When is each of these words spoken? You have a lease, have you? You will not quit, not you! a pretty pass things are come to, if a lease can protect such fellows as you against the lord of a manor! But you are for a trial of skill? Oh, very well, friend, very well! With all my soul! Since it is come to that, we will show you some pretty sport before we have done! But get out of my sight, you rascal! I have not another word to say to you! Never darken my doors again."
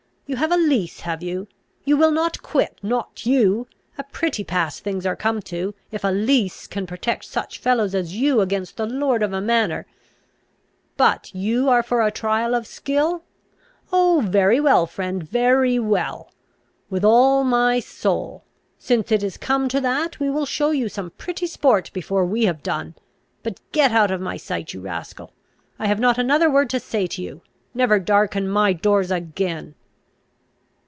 You 0.27 0.37
have 0.37 0.53
a 0.53 0.55
lease, 0.55 1.01
have 1.01 1.21
you? 1.21 1.49
You 1.83 1.97
will 1.97 2.09
not 2.11 2.41
quit, 2.41 2.79
not 2.81 3.25
you! 3.25 3.67
a 3.97 4.03
pretty 4.05 4.45
pass 4.45 4.79
things 4.79 5.05
are 5.05 5.17
come 5.17 5.41
to, 5.41 5.73
if 5.91 6.05
a 6.05 6.07
lease 6.07 6.67
can 6.67 6.87
protect 6.87 7.25
such 7.25 7.57
fellows 7.59 7.93
as 7.93 8.15
you 8.15 8.39
against 8.39 8.77
the 8.77 8.85
lord 8.85 9.23
of 9.23 9.33
a 9.33 9.41
manor! 9.41 9.85
But 10.95 11.35
you 11.35 11.67
are 11.67 11.83
for 11.83 12.01
a 12.01 12.11
trial 12.13 12.55
of 12.55 12.65
skill? 12.65 13.23
Oh, 13.91 14.21
very 14.25 14.61
well, 14.61 14.87
friend, 14.87 15.21
very 15.21 15.77
well! 15.77 16.31
With 16.89 17.03
all 17.03 17.43
my 17.43 17.81
soul! 17.81 18.45
Since 18.79 19.11
it 19.11 19.23
is 19.23 19.35
come 19.35 19.67
to 19.67 19.81
that, 19.81 20.21
we 20.21 20.29
will 20.29 20.45
show 20.45 20.71
you 20.71 20.87
some 20.87 21.09
pretty 21.17 21.45
sport 21.45 21.91
before 21.91 22.23
we 22.23 22.45
have 22.45 22.63
done! 22.63 22.95
But 23.43 23.59
get 23.73 23.91
out 23.91 24.11
of 24.11 24.21
my 24.21 24.37
sight, 24.37 24.71
you 24.73 24.79
rascal! 24.79 25.33
I 25.77 25.87
have 25.87 25.99
not 25.99 26.17
another 26.17 26.49
word 26.49 26.69
to 26.69 26.79
say 26.79 27.05
to 27.07 27.21
you! 27.21 27.41
Never 27.73 27.99
darken 27.99 28.47
my 28.47 28.71
doors 28.71 29.11
again." 29.11 29.75